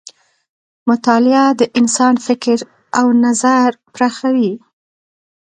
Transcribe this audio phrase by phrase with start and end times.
[0.89, 2.57] مطالعه د انسان فکر
[2.99, 4.51] او نظر پراخوي.